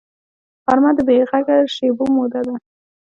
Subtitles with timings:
[0.65, 2.55] غرمه د بېغږه شېبو موده ده